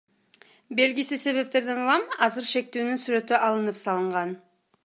[0.79, 4.39] Белгисиз себептерден улам азыр шектүүнүн сүрөтү алынып салынган.